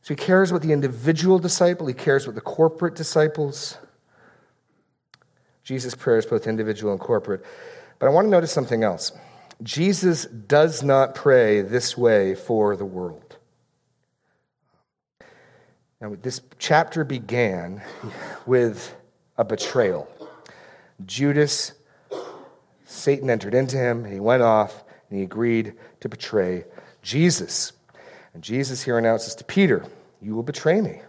[0.00, 3.76] So he cares about the individual disciple, he cares about the corporate disciples.
[5.64, 7.44] Jesus' prayer is both individual and corporate.
[7.98, 9.12] But I want to notice something else.
[9.62, 13.25] Jesus does not pray this way for the world.
[16.06, 17.82] Now, this chapter began
[18.46, 18.94] with
[19.36, 20.08] a betrayal.
[21.04, 21.72] Judas,
[22.84, 26.62] Satan entered into him, and he went off, and he agreed to betray
[27.02, 27.72] Jesus.
[28.34, 29.84] And Jesus here announces to Peter,
[30.22, 31.02] You will betray me.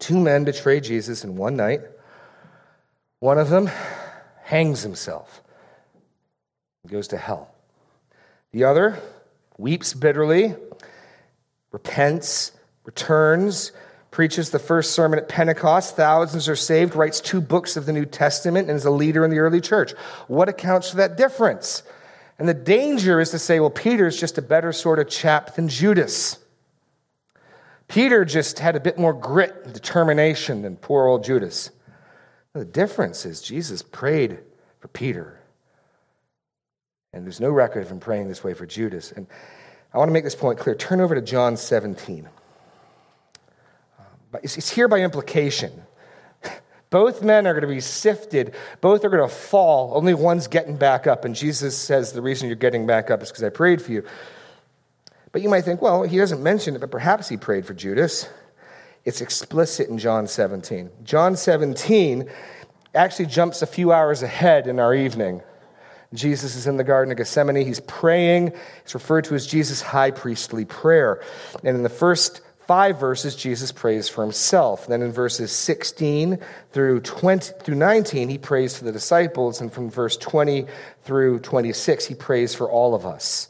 [0.00, 1.80] Two men betray Jesus in one night.
[3.20, 3.70] One of them
[4.42, 5.40] hangs himself
[6.88, 7.54] goes to hell.
[8.52, 8.98] The other
[9.56, 10.54] weeps bitterly,
[11.72, 12.52] repents,
[12.84, 13.72] returns,
[14.14, 15.96] preaches the first sermon at Pentecost.
[15.96, 19.30] Thousands are saved, writes two books of the New Testament, and is a leader in
[19.30, 19.92] the early church.
[20.28, 21.82] What accounts for that difference?
[22.38, 25.68] And the danger is to say, well, Peter's just a better sort of chap than
[25.68, 26.38] Judas.
[27.88, 31.70] Peter just had a bit more grit and determination than poor old Judas.
[32.52, 34.38] The difference is Jesus prayed
[34.78, 35.40] for Peter
[37.14, 39.12] and there's no record of him praying this way for Judas.
[39.12, 39.28] And
[39.92, 40.74] I want to make this point clear.
[40.74, 42.28] Turn over to John 17.
[44.42, 45.84] It's here by implication.
[46.90, 48.54] Both men are going to be sifted.
[48.80, 49.96] Both are going to fall.
[49.96, 51.24] Only one's getting back up.
[51.24, 54.04] And Jesus says, The reason you're getting back up is because I prayed for you.
[55.32, 58.28] But you might think, well, he doesn't mention it, but perhaps he prayed for Judas.
[59.04, 60.88] It's explicit in John 17.
[61.02, 62.30] John 17
[62.94, 65.42] actually jumps a few hours ahead in our evening.
[66.14, 67.66] Jesus is in the Garden of Gethsemane.
[67.66, 68.52] He's praying.
[68.82, 71.20] It's referred to as Jesus' high priestly prayer.
[71.64, 74.86] And in the first five verses, Jesus prays for himself.
[74.86, 76.38] Then in verses 16
[76.72, 79.60] through 20 through 19, he prays for the disciples.
[79.60, 80.66] And from verse 20
[81.02, 83.48] through 26, he prays for all of us.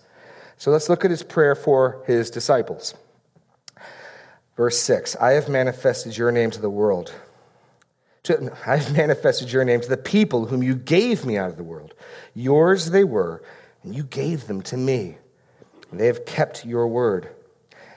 [0.56, 2.94] So let's look at his prayer for his disciples.
[4.56, 7.12] Verse 6 I have manifested your name to the world
[8.24, 11.64] To, I've manifested your name to the people whom you gave me out of the
[11.64, 11.94] world.
[12.34, 13.42] Yours they were,
[13.82, 15.18] and you gave them to me.
[15.90, 17.33] And they have kept your word.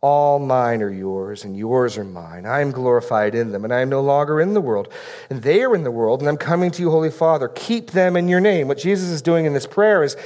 [0.00, 2.46] All mine are yours, and yours are mine.
[2.46, 4.88] I am glorified in them, and I am no longer in the world.
[5.28, 7.48] And they are in the world, and I'm coming to you, Holy Father.
[7.48, 8.68] Keep them in your name.
[8.68, 10.16] What Jesus is doing in this prayer is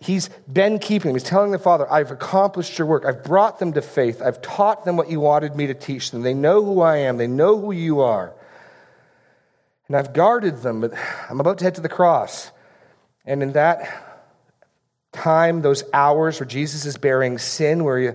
[0.00, 1.16] he's been keeping them.
[1.16, 3.04] He's telling the Father, I've accomplished your work.
[3.04, 4.22] I've brought them to faith.
[4.22, 6.22] I've taught them what you wanted me to teach them.
[6.22, 8.32] They know who I am, they know who you are.
[9.88, 10.92] And I've guarded them, but
[11.28, 12.52] I'm about to head to the cross.
[13.24, 14.05] And in that
[15.12, 18.08] time, those hours where Jesus is bearing sin, where he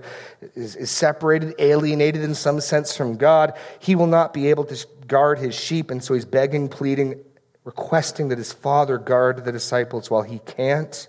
[0.54, 4.86] is, is, separated, alienated in some sense from God, he will not be able to
[5.06, 5.90] guard his sheep.
[5.90, 7.22] And so he's begging, pleading,
[7.64, 11.08] requesting that his father guard the disciples while he can't.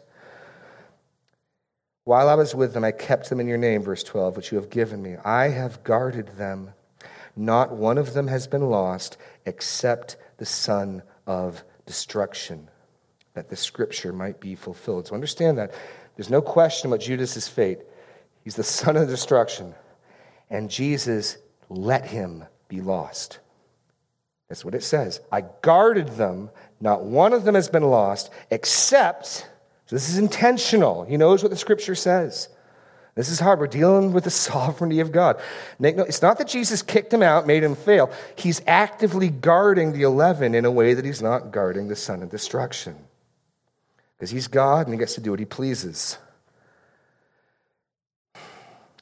[2.06, 4.58] While I was with them, I kept them in your name, verse 12, which you
[4.58, 5.16] have given me.
[5.24, 6.74] I have guarded them.
[7.36, 12.70] Not one of them has been lost except the son of destruction
[13.34, 15.08] that the scripture might be fulfilled.
[15.08, 15.74] So understand that.
[16.16, 17.80] There's no question about Judas's fate.
[18.44, 19.74] He's the son of destruction.
[20.50, 21.38] And Jesus
[21.70, 23.40] let him be lost.
[24.50, 25.20] That's what it says.
[25.32, 26.52] I guarded them.
[26.80, 29.48] Not one of them has been lost, except,
[29.86, 31.06] so this is intentional.
[31.06, 32.50] He knows what the scripture says.
[33.16, 33.60] This is hard.
[33.60, 35.42] We're dealing with the sovereignty of God.
[35.80, 38.12] It's not that Jesus kicked him out, made him fail.
[38.36, 42.30] He's actively guarding the 11 in a way that he's not guarding the son of
[42.30, 42.96] destruction
[44.24, 46.18] because he's God and he gets to do what he pleases.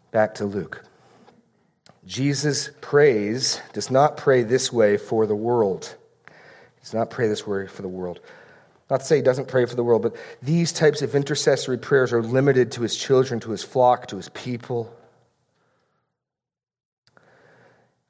[0.10, 0.84] Back to Luke.
[2.08, 5.96] Jesus prays, does not pray this way for the world.
[6.26, 8.20] He does not pray this way for the world.
[8.90, 12.12] Not to say he doesn't pray for the world, but these types of intercessory prayers
[12.12, 14.92] are limited to his children, to his flock, to his people.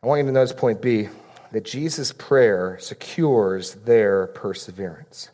[0.02, 1.10] I want you to notice point B
[1.52, 5.30] that Jesus' prayer secures their perseverance.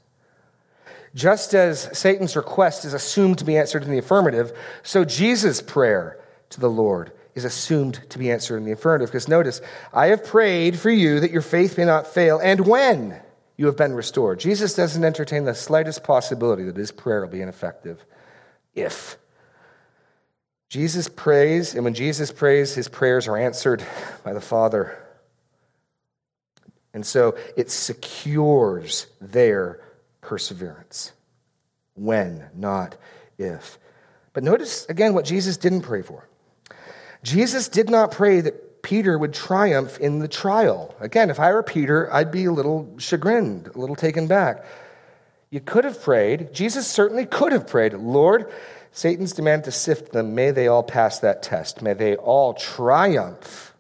[1.17, 6.19] Just as Satan's request is assumed to be answered in the affirmative, so Jesus' prayer
[6.51, 9.09] to the Lord is assumed to be answered in the affirmative.
[9.09, 9.59] Because notice,
[9.91, 13.19] I have prayed for you that your faith may not fail, and when
[13.55, 14.39] you have been restored.
[14.39, 18.05] Jesus doesn't entertain the slightest possibility that his prayer will be ineffective.
[18.75, 19.17] If.
[20.69, 23.83] Jesus prays, and when Jesus prays, his prayers are answered
[24.23, 24.95] by the Father.
[26.93, 29.81] And so it secures their
[30.27, 31.13] perseverance.
[31.95, 32.97] When, not
[33.37, 33.79] if.
[34.33, 36.27] But notice again what Jesus didn't pray for.
[37.23, 40.93] Jesus did not pray that Peter would triumph in the trial.
[40.99, 44.65] Again, if I were Peter, I'd be a little chagrined, a little taken back.
[45.49, 48.51] You could have prayed, Jesus certainly could have prayed, Lord,
[48.91, 50.35] Satan's demand to sift them.
[50.35, 51.81] May they all pass that test.
[51.81, 53.73] May they all triumph,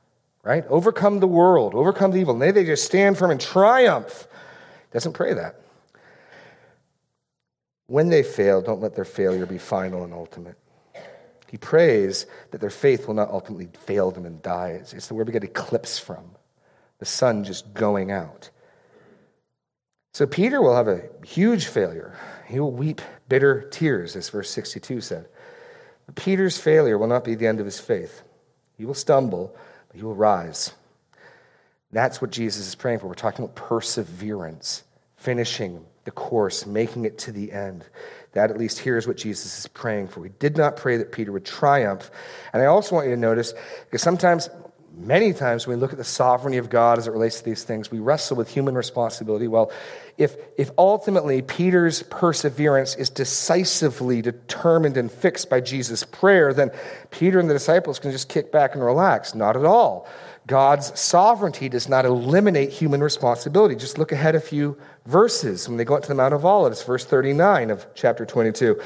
[0.43, 0.65] right?
[0.69, 2.35] Overcome the world, overcome the evil.
[2.35, 4.27] May they just stand firm and triumph.
[4.93, 5.59] Doesn't pray that.
[7.87, 10.57] When they fail, don't let their failure be final and ultimate.
[11.49, 14.71] He prays that their faith will not ultimately fail them and die.
[14.71, 16.31] It's, it's word we get eclipse from
[16.99, 18.49] the sun just going out.
[20.13, 22.17] So Peter will have a huge failure.
[22.47, 25.27] He will weep bitter tears, as verse 62 said.
[26.05, 28.23] But Peter's failure will not be the end of his faith.
[28.77, 29.55] He will stumble,
[29.87, 30.71] but he will rise.
[31.91, 33.07] That's what Jesus is praying for.
[33.07, 34.83] We're talking about perseverance,
[35.15, 37.83] finishing the course, making it to the end.
[38.31, 40.23] That at least here is what Jesus is praying for.
[40.23, 42.09] He did not pray that Peter would triumph.
[42.53, 44.49] And I also want you to notice, because sometimes,
[44.95, 47.65] many times, when we look at the sovereignty of God as it relates to these
[47.65, 49.49] things, we wrestle with human responsibility.
[49.49, 49.69] Well,
[50.17, 56.71] if, if ultimately Peter's perseverance is decisively determined and fixed by Jesus' prayer, then
[57.11, 59.35] Peter and the disciples can just kick back and relax.
[59.35, 60.07] Not at all.
[60.47, 63.75] God's sovereignty does not eliminate human responsibility.
[63.75, 66.81] Just look ahead a few verses when they go up to the Mount of Olives,
[66.81, 68.81] verse 39 of chapter 22.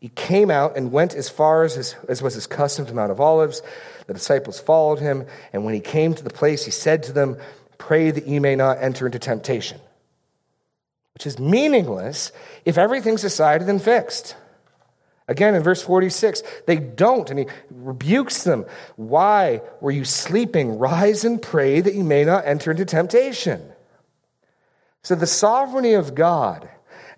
[0.00, 3.12] He came out and went as far as, his, as was his custom to Mount
[3.12, 3.62] of Olives.
[4.08, 7.36] The disciples followed him, and when he came to the place, he said to them,
[7.78, 9.80] Pray that you may not enter into temptation,
[11.14, 12.32] which is meaningless
[12.64, 14.34] if everything's decided and fixed.
[15.32, 18.66] Again, in verse 46, they don't, and he rebukes them.
[18.96, 20.78] Why were you sleeping?
[20.78, 23.72] Rise and pray that you may not enter into temptation.
[25.02, 26.68] So, the sovereignty of God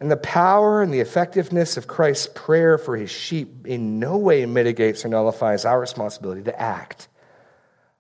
[0.01, 4.45] And the power and the effectiveness of Christ's prayer for his sheep in no way
[4.45, 7.09] mitigates or nullifies our responsibility to act,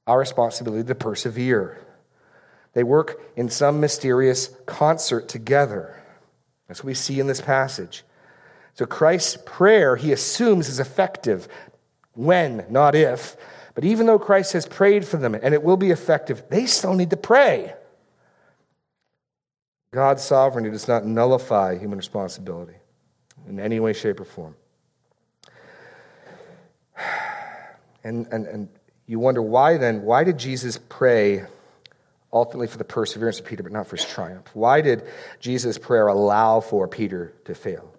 [0.06, 1.80] our responsibility to persevere.
[2.74, 6.02] They work in some mysterious concert together.
[6.68, 8.04] That's what we see in this passage.
[8.74, 11.48] So Christ's prayer, he assumes, is effective
[12.14, 13.36] when, not if.
[13.74, 16.94] But even though Christ has prayed for them and it will be effective, they still
[16.94, 17.74] need to pray.
[19.90, 22.74] God's sovereignty does not nullify human responsibility
[23.48, 24.56] in any way, shape, or form.
[28.06, 28.68] And, and, and
[29.06, 31.46] you wonder why then, why did Jesus pray
[32.34, 34.50] ultimately for the perseverance of Peter, but not for his triumph?
[34.52, 35.04] Why did
[35.40, 37.93] Jesus' prayer allow for Peter to fail?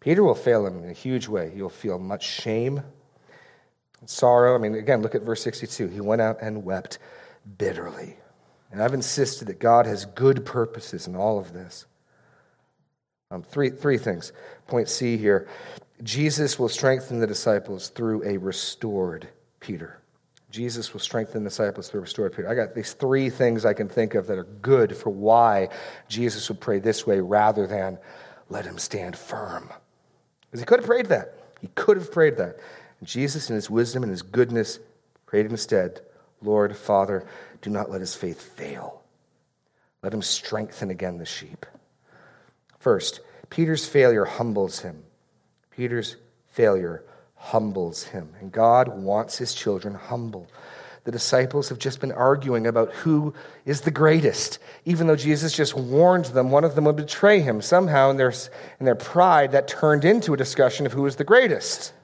[0.00, 1.50] Peter will fail him in a huge way.
[1.54, 2.82] He'll feel much shame
[4.00, 4.54] and sorrow.
[4.54, 5.88] I mean, again, look at verse 62.
[5.88, 6.98] He went out and wept
[7.56, 8.16] bitterly.
[8.70, 11.86] And I've insisted that God has good purposes in all of this.
[13.30, 14.32] Um, three, three things.
[14.66, 15.48] Point C here
[16.02, 19.28] Jesus will strengthen the disciples through a restored
[19.60, 20.00] Peter.
[20.50, 22.48] Jesus will strengthen the disciples through a restored Peter.
[22.48, 25.68] I got these three things I can think of that are good for why
[26.08, 27.98] Jesus would pray this way rather than
[28.48, 29.70] let him stand firm.
[30.50, 31.34] Because he could have prayed that.
[31.60, 32.56] He could have prayed that.
[33.00, 34.78] And Jesus, in his wisdom and his goodness,
[35.26, 36.00] prayed instead,
[36.40, 37.26] Lord, Father,
[37.60, 39.02] do not let his faith fail.
[40.02, 41.66] Let him strengthen again the sheep.
[42.78, 45.02] First, Peter's failure humbles him.
[45.70, 46.16] Peter's
[46.50, 48.32] failure humbles him.
[48.40, 50.48] And God wants his children humble.
[51.08, 53.32] The disciples have just been arguing about who
[53.64, 57.62] is the greatest, even though Jesus just warned them one of them would betray him.
[57.62, 58.34] Somehow, in their,
[58.78, 61.94] in their pride, that turned into a discussion of who is the greatest.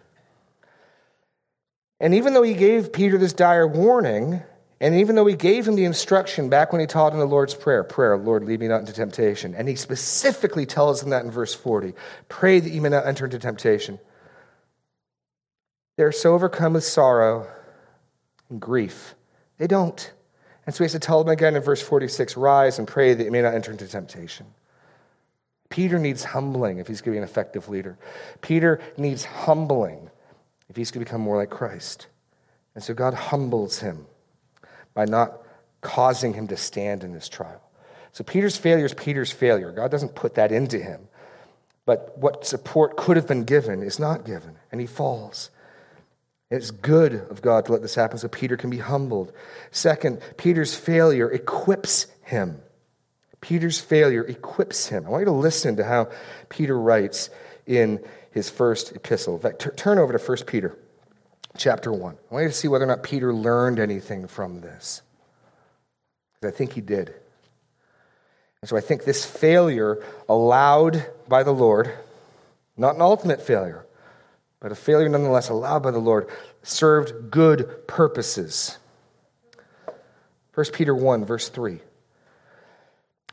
[2.00, 4.42] And even though he gave Peter this dire warning,
[4.80, 7.54] and even though he gave him the instruction back when he taught in the Lord's
[7.54, 11.30] Prayer, prayer, Lord, lead me not into temptation, and he specifically tells them that in
[11.30, 11.92] verse 40
[12.30, 13.98] pray that you may not enter into temptation.
[15.98, 17.53] They're so overcome with sorrow
[18.50, 19.14] and grief.
[19.59, 20.12] They don't.
[20.66, 23.24] And so he has to tell them again in verse 46 rise and pray that
[23.24, 24.46] you may not enter into temptation.
[25.68, 27.98] Peter needs humbling if he's going to be an effective leader.
[28.40, 30.11] Peter needs humbling
[30.68, 32.07] if he's going to become more like Christ.
[32.74, 34.07] And so God humbles him
[34.94, 35.42] by not
[35.80, 37.61] causing him to stand in this trial.
[38.12, 39.72] So Peter's failure is Peter's failure.
[39.72, 41.09] God doesn't put that into him.
[41.87, 45.50] But what support could have been given is not given, and he falls.
[46.50, 49.33] It's good of God to let this happen so Peter can be humbled.
[49.70, 52.61] Second, Peter's failure equips him.
[53.40, 55.07] Peter's failure equips him.
[55.07, 56.11] I want you to listen to how
[56.48, 57.30] Peter writes
[57.66, 59.35] in his first epistle.
[59.35, 60.78] In fact, turn over to 1 Peter
[61.57, 62.16] chapter 1.
[62.30, 65.02] I want you to see whether or not Peter learned anything from this.
[66.35, 67.14] Because I think he did.
[68.61, 71.92] And so I think this failure allowed by the Lord,
[72.76, 73.87] not an ultimate failure,
[74.64, 76.27] but a failure nonetheless allowed by the Lord,
[76.62, 78.79] served good purposes.
[80.55, 81.81] 1 Peter 1, verse 3.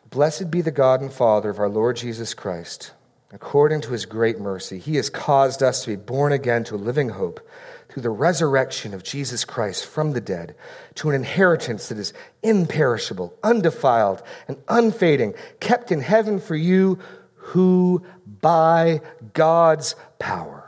[0.10, 2.92] Blessed be the God and Father of our Lord Jesus Christ.
[3.32, 6.78] According to his great mercy, he has caused us to be born again to a
[6.78, 7.40] living hope
[7.88, 10.54] through the resurrection of Jesus Christ from the dead
[10.96, 12.12] to an inheritance that is
[12.44, 17.00] imperishable, undefiled, and unfading, kept in heaven for you
[17.36, 18.04] who
[18.42, 19.00] by
[19.34, 20.61] God's power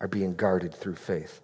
[0.00, 1.40] are being guarded through faith.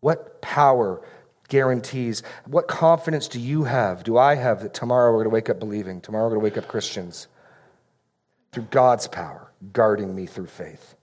[0.00, 1.02] What power
[1.48, 5.50] guarantees, what confidence do you have, do I have that tomorrow we're going to wake
[5.50, 7.28] up believing, tomorrow we're going to wake up Christians?
[8.52, 10.94] Through God's power guarding me through faith.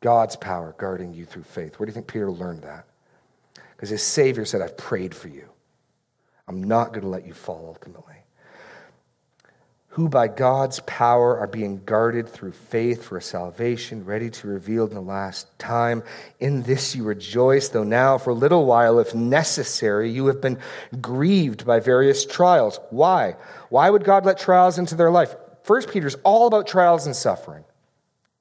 [0.00, 1.78] God's power guarding you through faith.
[1.78, 2.86] Where do you think Peter learned that?
[3.76, 5.48] Because his Savior said, I've prayed for you.
[6.48, 8.16] I'm not going to let you fall ultimately.
[9.94, 14.52] Who by God's power are being guarded through faith for a salvation ready to be
[14.52, 16.04] revealed in the last time.
[16.38, 20.58] In this you rejoice, though now for a little while, if necessary, you have been
[21.00, 22.78] grieved by various trials.
[22.90, 23.34] Why?
[23.68, 25.34] Why would God let trials into their life?
[25.64, 27.64] First Peter's all about trials and suffering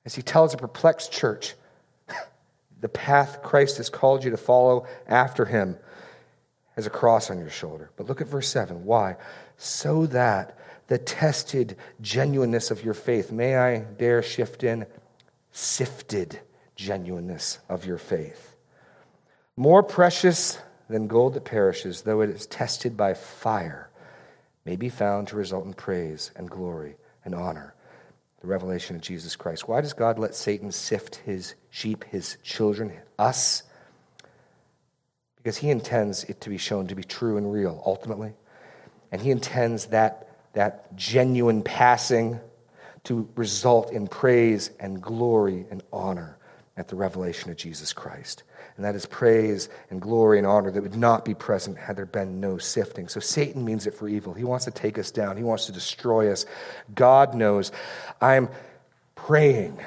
[0.05, 1.55] as he tells a perplexed church
[2.79, 5.77] the path Christ has called you to follow after him
[6.75, 7.89] has a cross on your shoulder.
[7.97, 8.85] But look at verse 7.
[8.85, 9.17] Why?
[9.57, 10.58] So that
[10.89, 14.85] the tested genuineness of your faith, may I dare shift in,
[15.51, 16.39] sifted
[16.75, 18.55] genuineness of your faith,
[19.55, 20.57] more precious
[20.89, 23.89] than gold that perishes, though it is tested by fire,
[24.65, 27.75] may be found to result in praise and glory and honor
[28.41, 29.67] the revelation of Jesus Christ.
[29.67, 33.61] Why does God let Satan sift his sheep, his children, us?
[35.37, 38.33] Because he intends it to be shown to be true and real ultimately.
[39.11, 42.39] And he intends that, that genuine passing
[43.05, 46.37] to result in praise and glory and honor
[46.77, 48.43] at the revelation of Jesus Christ.
[48.75, 52.05] And that is praise and glory and honor that would not be present had there
[52.05, 53.09] been no sifting.
[53.09, 54.33] So Satan means it for evil.
[54.33, 56.45] He wants to take us down, he wants to destroy us.
[56.95, 57.71] God knows.
[58.21, 58.49] I'm
[59.15, 59.79] praying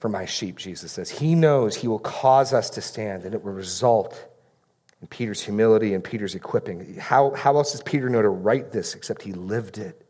[0.00, 1.08] for my sheep, Jesus says.
[1.08, 4.22] He knows he will cause us to stand, and it will result
[5.00, 6.96] in Peter's humility and Peter's equipping.
[6.96, 10.06] How, how else does Peter know to write this except he lived it?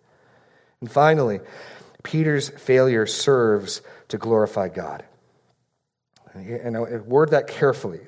[0.80, 1.40] And finally,
[2.02, 5.04] Peter's failure serves to glorify God.
[6.34, 8.00] And word that carefully.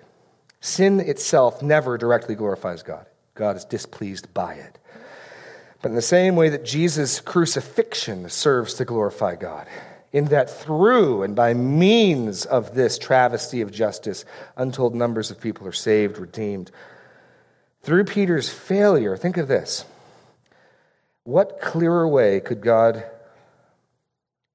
[0.61, 3.07] Sin itself never directly glorifies God.
[3.35, 4.79] God is displeased by it.
[5.81, 9.69] But in the same way that Jesus' crucifixion serves to glorify God,
[10.13, 14.25] in that through and by means of this travesty of justice,
[14.57, 16.71] untold numbers of people are saved, redeemed.
[17.83, 19.85] Through Peter's failure, think of this.
[21.25, 23.05] What clearer way could God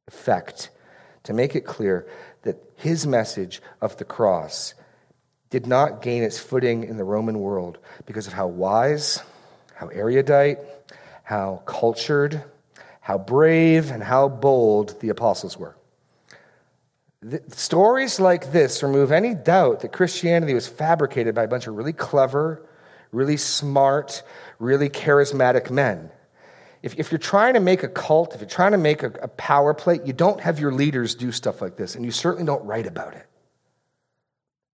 [0.07, 0.69] effect
[1.23, 2.07] to make it clear
[2.41, 4.73] that his message of the cross
[5.49, 9.21] did not gain its footing in the Roman world because of how wise,
[9.75, 10.57] how erudite,
[11.23, 12.43] how cultured,
[13.03, 15.75] how brave, and how bold the apostles were.
[17.21, 21.75] The stories like this remove any doubt that Christianity was fabricated by a bunch of
[21.75, 22.65] really clever,
[23.11, 24.23] really smart,
[24.57, 26.11] really charismatic men.
[26.81, 29.27] If, if you're trying to make a cult, if you're trying to make a, a
[29.27, 32.63] power play, you don't have your leaders do stuff like this, and you certainly don't
[32.63, 33.25] write about it.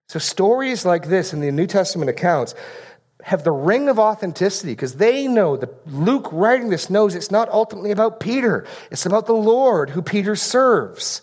[0.08, 2.54] So, stories like this in the New Testament accounts
[3.24, 7.50] have the ring of authenticity because they know that Luke writing this knows it's not
[7.50, 11.22] ultimately about Peter, it's about the Lord who Peter serves.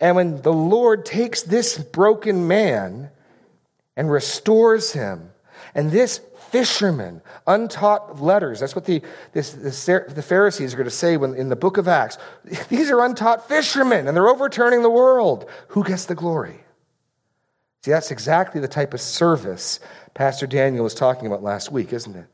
[0.00, 3.10] And when the Lord takes this broken man
[3.96, 5.30] and restores him,
[5.74, 6.20] and this
[6.50, 8.60] fisherman, untaught letters.
[8.60, 11.76] That's what the, this, this, the Pharisees are going to say when, in the book
[11.76, 12.18] of Acts.
[12.68, 15.48] These are untaught fishermen, and they're overturning the world.
[15.68, 16.60] Who gets the glory?
[17.84, 19.78] See, that's exactly the type of service
[20.14, 22.26] Pastor Daniel was talking about last week, isn't it?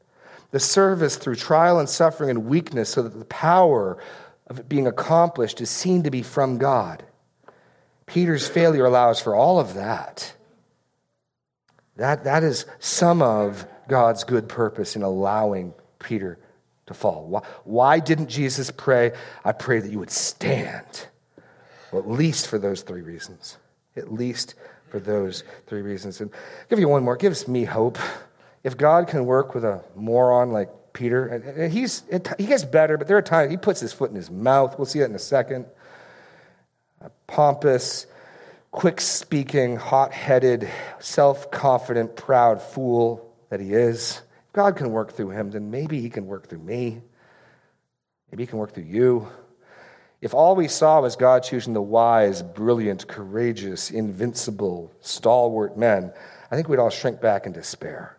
[0.50, 3.98] The service through trial and suffering and weakness so that the power
[4.46, 7.04] of it being accomplished is seen to be from God.
[8.06, 10.34] Peter's failure allows for all of that.
[11.96, 16.38] That, that is some of God's good purpose in allowing Peter
[16.86, 17.26] to fall.
[17.26, 19.12] Why, why didn't Jesus pray,
[19.44, 21.06] I pray that you would stand?
[21.92, 23.56] Well, at least for those three reasons.
[23.96, 24.54] At least
[24.94, 26.20] for those three reasons.
[26.20, 27.16] And I'll give you one more.
[27.16, 27.98] It gives me hope.
[28.62, 32.04] If God can work with a moron like Peter, and he's,
[32.38, 34.78] he gets better, but there are times he puts his foot in his mouth.
[34.78, 35.66] We'll see that in a second.
[37.00, 38.06] A pompous,
[38.70, 40.70] quick speaking, hot headed,
[41.00, 44.22] self confident, proud fool that he is.
[44.46, 47.02] If God can work through him, then maybe he can work through me.
[48.30, 49.26] Maybe he can work through you.
[50.24, 56.14] If all we saw was God choosing the wise, brilliant, courageous, invincible, stalwart men,
[56.50, 58.16] I think we'd all shrink back in despair.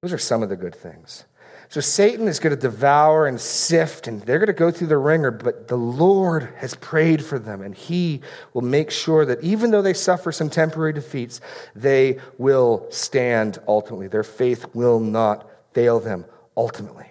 [0.00, 1.24] Those are some of the good things.
[1.70, 4.96] So Satan is going to devour and sift, and they're going to go through the
[4.96, 8.20] wringer, but the Lord has prayed for them, and He
[8.52, 11.40] will make sure that even though they suffer some temporary defeats,
[11.74, 14.06] they will stand ultimately.
[14.06, 16.26] Their faith will not fail them
[16.56, 17.10] ultimately.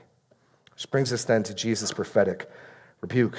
[0.76, 2.50] Which brings us then to Jesus' prophetic
[3.04, 3.38] rebuke.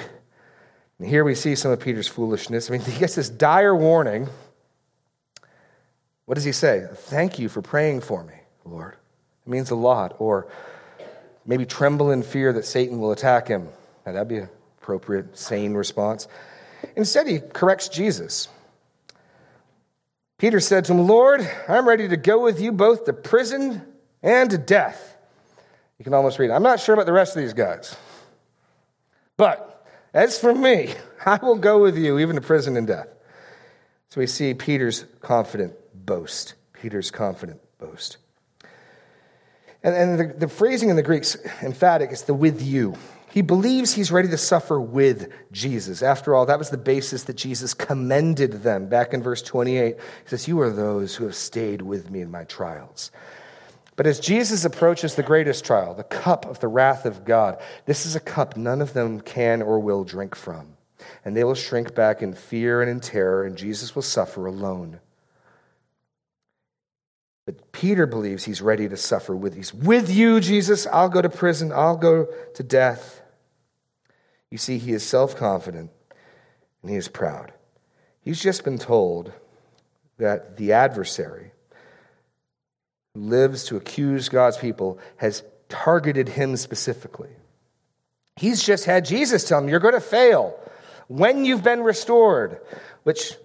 [0.99, 2.69] And here we see some of Peter's foolishness.
[2.69, 4.29] I mean, he gets this dire warning.
[6.25, 6.87] What does he say?
[6.93, 8.95] Thank you for praying for me, Lord.
[9.45, 10.15] It means a lot.
[10.19, 10.47] Or,
[11.45, 13.67] maybe tremble in fear that Satan will attack him.
[14.05, 14.49] Now, that'd be an
[14.81, 16.27] appropriate, sane response.
[16.95, 18.47] Instead, he corrects Jesus.
[20.37, 23.83] Peter said to him, Lord, I'm ready to go with you both to prison
[24.21, 25.17] and to death.
[25.97, 27.95] You can almost read, I'm not sure about the rest of these guys.
[29.37, 30.93] But as for me,
[31.25, 33.07] I will go with you even to prison and death.
[34.09, 36.53] So we see Peter's confident boast.
[36.73, 38.17] Peter's confident boast.
[39.83, 42.95] And, and the, the phrasing in the Greek's emphatic is the with you.
[43.35, 46.01] He believes he's ready to suffer with Jesus.
[46.01, 48.87] After all, that was the basis that Jesus commended them.
[48.87, 52.31] Back in verse 28, he says, You are those who have stayed with me in
[52.31, 53.11] my trials.
[53.95, 58.05] But as Jesus approaches the greatest trial, the cup of the wrath of God, this
[58.05, 60.75] is a cup none of them can or will drink from.
[61.23, 64.99] And they will shrink back in fear and in terror, and Jesus will suffer alone.
[67.45, 70.87] But Peter believes he's ready to suffer with he's with you, Jesus.
[70.87, 73.21] I'll go to prison, I'll go to death.
[74.49, 75.91] You see, he is self-confident
[76.81, 77.53] and he is proud.
[78.21, 79.31] He's just been told
[80.17, 81.51] that the adversary
[83.15, 87.29] who lives to accuse God's people has targeted him specifically.
[88.35, 90.59] He's just had Jesus tell him, You're going to fail.
[91.07, 92.59] when you've been restored,
[93.03, 93.35] which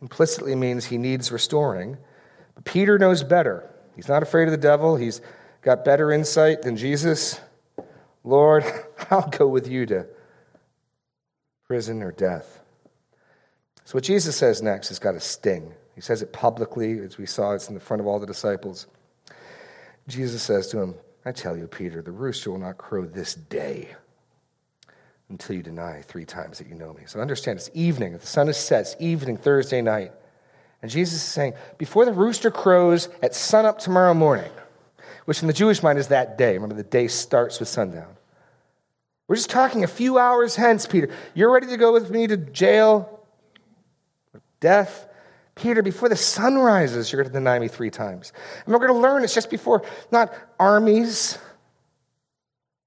[0.00, 1.98] implicitly means he needs restoring.
[2.54, 3.68] But Peter knows better.
[3.94, 5.20] He's not afraid of the devil, he's
[5.62, 7.40] got better insight than Jesus.
[8.24, 8.64] Lord,
[9.10, 10.06] I'll go with you to
[11.66, 12.60] prison or death.
[13.84, 15.72] So, what Jesus says next has got a sting.
[15.96, 18.86] He says it publicly, as we saw, it's in the front of all the disciples.
[20.06, 20.94] Jesus says to him,
[21.24, 23.88] I tell you, Peter, the rooster will not crow this day
[25.30, 27.02] until you deny three times that you know me.
[27.06, 28.16] So understand, it's evening.
[28.16, 28.82] The sun is set.
[28.82, 30.12] It's evening, Thursday night.
[30.82, 34.52] And Jesus is saying, before the rooster crows at sunup tomorrow morning,
[35.24, 36.52] which in the Jewish mind is that day.
[36.52, 38.16] Remember, the day starts with sundown.
[39.26, 41.08] We're just talking a few hours hence, Peter.
[41.34, 43.24] You're ready to go with me to jail,
[44.60, 45.08] death.
[45.56, 48.32] Peter, before the sun rises, you're going to deny me three times.
[48.64, 49.82] And we're going to learn it's just before,
[50.12, 51.38] not armies,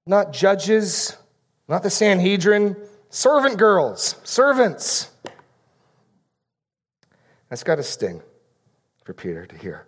[0.06, 1.16] not judges,
[1.68, 2.76] not the Sanhedrin,
[3.10, 5.10] servant girls, servants.
[7.48, 8.22] That's got a sting
[9.04, 9.86] for Peter to hear.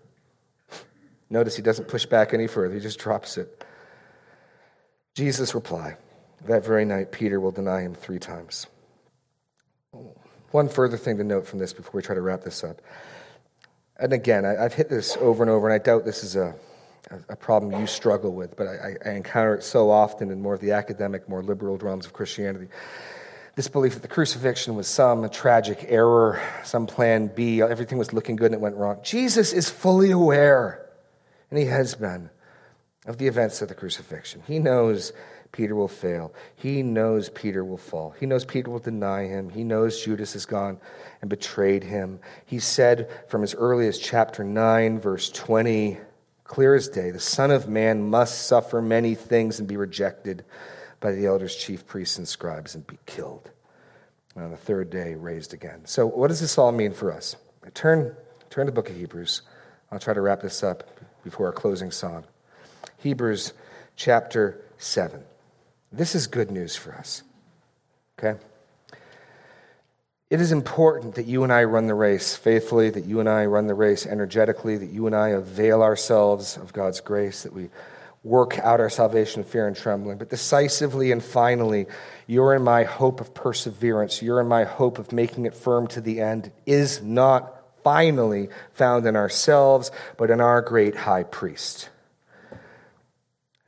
[1.30, 3.64] Notice he doesn't push back any further, he just drops it.
[5.14, 5.96] Jesus' reply
[6.46, 8.66] that very night, Peter will deny him three times.
[10.52, 12.80] One further thing to note from this before we try to wrap this up.
[13.98, 16.54] And again, I, have hit this over and over, and I doubt this is a,
[17.28, 20.60] a problem you struggle with, but I, I encounter it so often in more of
[20.60, 22.68] the academic, more liberal realms of Christianity.
[23.54, 28.36] This belief that the crucifixion was some tragic error, some plan B, everything was looking
[28.36, 28.98] good and it went wrong.
[29.02, 30.86] Jesus is fully aware,
[31.50, 32.28] and he has been,
[33.06, 34.42] of the events of the crucifixion.
[34.46, 35.12] He knows
[35.52, 36.34] Peter will fail.
[36.56, 38.14] He knows Peter will fall.
[38.18, 39.50] He knows Peter will deny him.
[39.50, 40.80] He knows Judas has gone
[41.20, 42.20] and betrayed him.
[42.46, 45.98] He said from as early as chapter 9, verse 20,
[46.44, 50.42] clear as day, the Son of Man must suffer many things and be rejected
[51.00, 53.50] by the elders, chief priests, and scribes and be killed.
[54.34, 55.82] And on the third day, raised again.
[55.84, 57.36] So, what does this all mean for us?
[57.74, 58.16] Turn,
[58.48, 59.42] turn to the book of Hebrews.
[59.90, 60.88] I'll try to wrap this up
[61.22, 62.24] before our closing song.
[62.98, 63.52] Hebrews
[63.96, 65.22] chapter 7.
[65.92, 67.22] This is good news for us.
[68.18, 68.38] Okay?
[70.30, 73.44] It is important that you and I run the race faithfully, that you and I
[73.44, 77.68] run the race energetically, that you and I avail ourselves of God's grace, that we
[78.24, 80.16] work out our salvation in fear and trembling.
[80.16, 81.86] But decisively and finally,
[82.26, 84.22] you're in my hope of perseverance.
[84.22, 86.50] You're in my hope of making it firm to the end.
[86.64, 91.90] is not finally found in ourselves, but in our great high priest.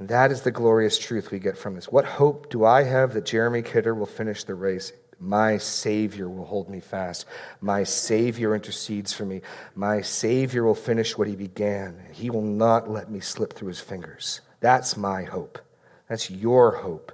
[0.04, 1.90] And that is the glorious truth we get from this.
[1.90, 4.92] What hope do I have that Jeremy Kidder will finish the race?
[5.18, 7.24] My Savior will hold me fast.
[7.62, 9.40] My Savior intercedes for me.
[9.74, 11.98] My Savior will finish what He began.
[12.12, 14.42] He will not let me slip through His fingers.
[14.60, 15.58] That's my hope.
[16.06, 17.10] That's your hope.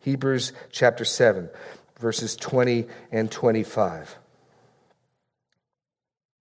[0.00, 1.48] Hebrews chapter 7,
[2.00, 4.16] verses 20 and 25.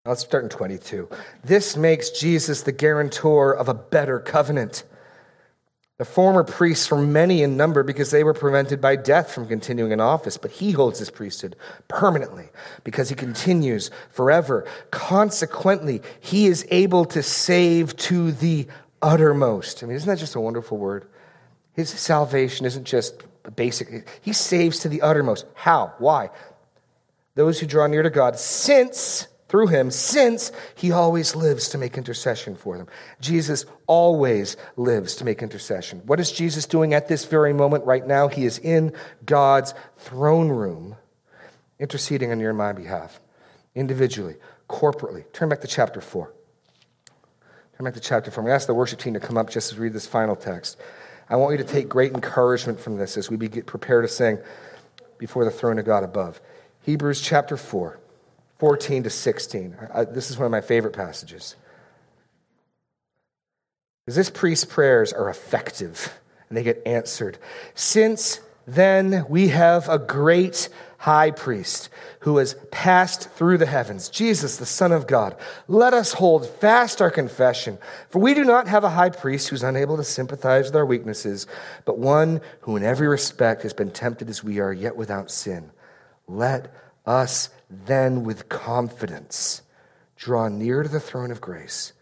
[0.06, 1.10] Let's start in 22.
[1.43, 4.84] This makes Jesus the guarantor of a better covenant
[6.00, 9.91] the former priests were many in number because they were prevented by death from continuing
[9.91, 11.58] in office, but he holds his priesthood
[11.89, 12.47] permanently
[12.86, 14.66] because he continues forever.
[14.91, 18.66] Consequently, he is able to save to the
[19.02, 19.84] uttermost.
[19.84, 21.06] I mean, isn't that just a wonderful word?
[21.74, 23.22] His salvation isn't just
[23.58, 25.45] basic, he saves to the uttermost.
[25.54, 25.93] How?
[25.97, 26.30] Why?
[27.36, 31.97] Those who draw near to God, since through him since he always lives to make
[31.97, 32.88] intercession for them.
[33.20, 36.02] Jesus always lives to make intercession.
[36.06, 38.28] What is Jesus doing at this very moment right now?
[38.28, 38.93] He is in
[39.26, 40.95] God's throne room
[41.80, 43.20] interceding on your and my behalf,
[43.74, 44.36] individually,
[44.70, 45.26] corporately.
[45.34, 46.34] Turn back to chapter 4.
[47.78, 48.41] Turn back to chapter 4.
[48.41, 50.06] I'm going to ask the worship team to come up just as we read this
[50.06, 50.78] final text.
[51.30, 54.39] I want you to take great encouragement from this as we get prepared to sing
[55.18, 56.41] before the throne of God above.
[56.82, 58.00] Hebrews chapter 4.
[58.60, 59.76] 14 to 16.
[59.93, 61.55] I, this is one of my favorite passages.
[64.05, 67.38] Because this priest's prayers are effective and they get answered.
[67.74, 71.89] Since then we have a great high priest
[72.22, 75.38] who has passed through the heavens, Jesus, the Son of God.
[75.70, 77.78] Let us hold fast our confession,
[78.10, 81.47] for we do not have a high priest who's unable to sympathize with our weaknesses,
[81.86, 85.72] but one who in every respect has been tempted as we are, yet without sin.
[86.28, 86.74] Let
[87.05, 89.61] us then with confidence
[90.15, 91.93] draw near to the throne of grace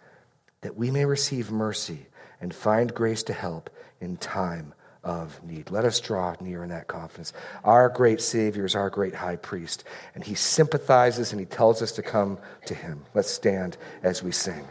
[0.62, 2.08] that we may receive mercy
[2.42, 5.72] and find grace to help in time of need.
[5.72, 7.32] Let us draw near in that confidence.
[7.64, 11.94] Our great Savior is our great high priest, and he sympathizes and he tells us
[11.94, 13.04] to come to him.
[13.14, 14.66] Let's stand as we sing.